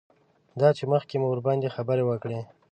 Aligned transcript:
دا 0.59 0.69
چې 0.77 0.83
مخکې 0.93 1.15
مو 1.21 1.27
ورباندې 1.31 1.73
خبرې 1.75 2.03
وکړې. 2.05 2.39